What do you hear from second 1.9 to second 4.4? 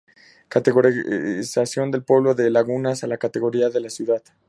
del Pueblo de Lagunas a la categoría de Ciudad.